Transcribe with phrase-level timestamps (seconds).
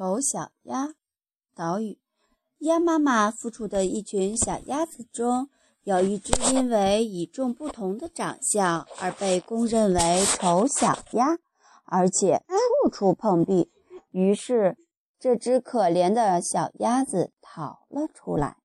[0.00, 0.94] 丑小鸭。
[1.54, 1.98] 岛屿，
[2.60, 5.50] 鸭妈妈孵出的一群小鸭子中，
[5.82, 11.38] 有一只因为与众不同的长相而被公认为丑小鸭，
[11.84, 12.42] 而且
[12.82, 13.70] 处处碰壁。
[14.10, 14.78] 于是，
[15.18, 18.56] 这只可怜的小鸭子逃了出来。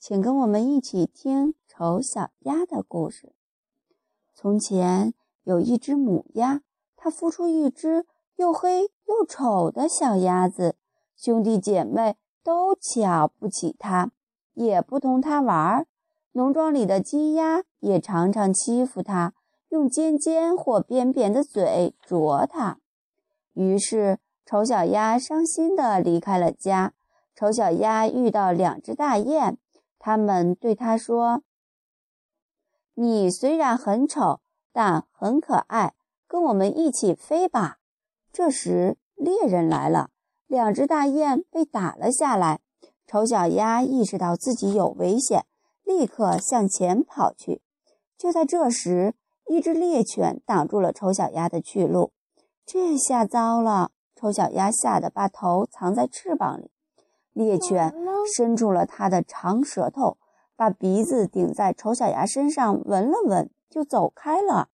[0.00, 3.32] 请跟我们一起听丑小鸭的故事。
[4.34, 5.14] 从前
[5.44, 6.62] 有一只母鸭，
[6.96, 8.04] 它孵出一只
[8.34, 10.76] 又黑又丑的小鸭子，
[11.16, 14.12] 兄弟姐妹都瞧不起它，
[14.54, 15.88] 也不同它玩儿。
[16.32, 19.34] 农庄里的鸡鸭也常常欺负它，
[19.70, 22.78] 用尖尖或扁扁的嘴啄它。
[23.54, 26.92] 于是，丑小鸭伤心地离开了家。
[27.34, 29.58] 丑小鸭遇到两只大雁。
[29.98, 31.42] 它们对它说
[32.94, 34.38] ：“你虽然很丑，
[34.72, 35.94] 但很可爱，
[36.28, 37.78] 跟我们一起飞吧。”
[38.32, 40.10] 这时，猎人来了，
[40.46, 42.60] 两只大雁被打了下来。
[43.06, 45.44] 丑小鸭意识到自己有危险，
[45.82, 47.60] 立刻向前跑去。
[48.16, 49.14] 就在这时，
[49.48, 52.12] 一只猎犬挡住了丑小鸭的去路。
[52.64, 53.90] 这下糟了！
[54.14, 56.70] 丑小鸭吓得把头藏在翅膀里。
[57.32, 57.92] 猎犬
[58.36, 60.18] 伸出了它的长舌头，
[60.54, 64.68] 把鼻子顶在丑小鸭身上闻了闻，就走开了。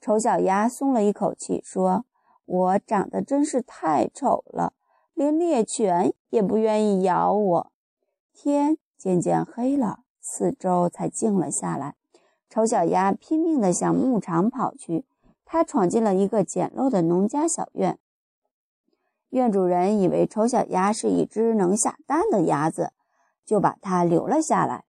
[0.00, 2.06] 丑小鸭松了一口气，说
[2.46, 4.72] ：“我长得真是太丑了，
[5.12, 7.72] 连猎犬也不愿意咬我。”
[8.32, 11.94] 天渐渐黑了，四周才静了下来。
[12.48, 15.04] 丑小鸭拼命地向牧场跑去，
[15.44, 17.98] 它闯进了一个简陋的农家小院。
[19.30, 22.92] 院主人以为丑小鸭是一只能下蛋的鸭子，
[23.44, 24.84] 就把它留了下来。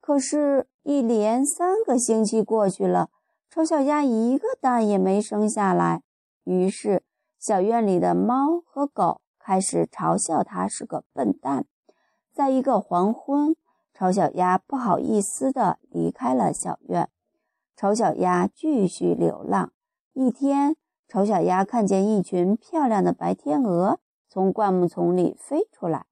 [0.00, 3.10] 可是，一连三个星期过去了，
[3.50, 6.02] 丑小鸭一个蛋也没生下来。
[6.48, 7.02] 于是，
[7.38, 11.66] 小院里的猫和狗开始嘲笑它是个笨蛋。
[12.32, 13.54] 在一个黄昏，
[13.92, 17.10] 丑小鸭不好意思地离开了小院。
[17.76, 19.72] 丑小鸭继续流浪。
[20.14, 20.76] 一天。
[21.06, 26.04] 丑小鸭看见一群漂亮的白天鹅从灌木丛里飞出来，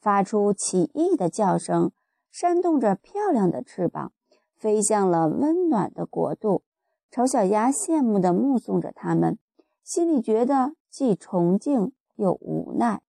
[0.00, 1.90] 发出奇异的叫声，
[2.30, 4.12] 扇动着漂亮的翅膀，
[4.56, 6.62] 飞向了温暖的国度。
[7.10, 9.38] 丑小鸭羡慕地目送着它们，
[9.84, 13.02] 心里觉得既崇敬又无奈。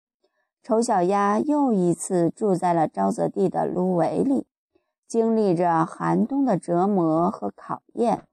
[0.64, 4.48] 丑小鸭又一次住在了沼泽地的芦苇里，
[5.08, 8.28] 经历着寒冬的折磨和考验。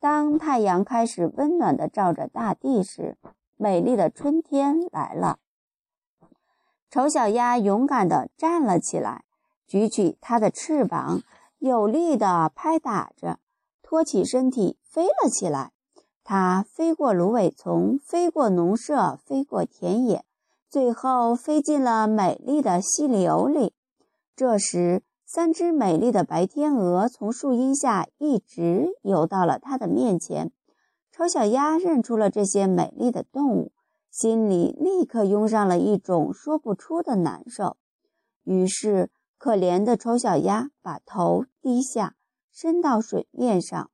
[0.00, 3.16] 当太阳开始温暖地照着大地时，
[3.56, 5.38] 美丽的春天来了。
[6.90, 9.24] 丑小鸭勇敢地站了起来，
[9.66, 11.22] 举起它的翅膀，
[11.58, 13.38] 有力地拍打着，
[13.82, 15.73] 托起身体飞了起来。
[16.24, 20.24] 它飞过芦苇丛，飞过农舍，飞过田野，
[20.70, 23.74] 最后飞进了美丽的溪流里。
[24.34, 30.50] 这时，三只美丽的白天鹅从树荫下一直游到了它的面前。
[31.12, 33.72] 丑小鸭认出了这些美丽的动物，
[34.10, 37.76] 心里立刻涌上了一种说不出的难受。
[38.44, 42.14] 于是，可怜的丑小鸭把头低下，
[42.50, 43.90] 伸到水面上。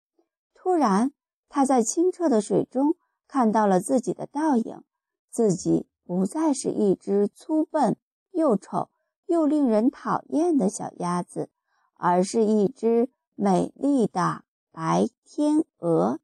[0.54, 1.12] 突然，
[1.50, 2.96] 它在清澈的水中
[3.28, 4.82] 看到了自己的倒影，
[5.28, 7.98] 自己不再是一只粗笨
[8.30, 8.88] 又丑。
[9.26, 11.50] 又令人讨厌的小鸭子，
[11.94, 16.18] 而是一只美丽的白天鹅。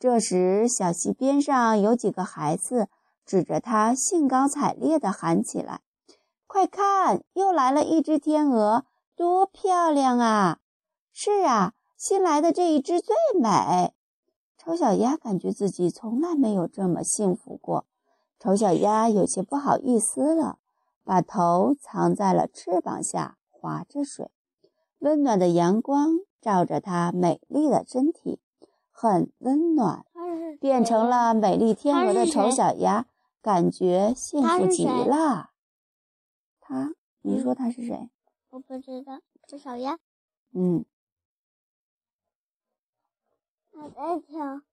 [0.00, 2.88] 这时，小溪边上有几个孩子
[3.24, 5.82] 指着它，兴高采烈地喊起来
[6.48, 8.84] ：“快看，又来了一只天鹅，
[9.14, 10.58] 多漂亮啊
[11.14, 13.94] ！”“是啊，新来的这一只最美。”
[14.64, 17.84] 丑小鸭感觉自己从来没有这么幸福过。
[18.38, 20.60] 丑小鸭有些不好意思了。
[21.02, 24.30] 把头藏在了翅膀下，划着水。
[25.00, 28.38] 温暖的阳光照着它美丽的身体，
[28.92, 30.06] 很温暖。
[30.60, 33.06] 变成了美丽天鹅的丑小鸭，
[33.40, 35.50] 感觉幸福极了。
[36.60, 36.92] 他，
[37.22, 38.10] 你说他是谁？
[38.50, 39.98] 我不知道，丑小鸭。
[40.54, 40.84] 嗯。
[43.72, 44.71] 我在听。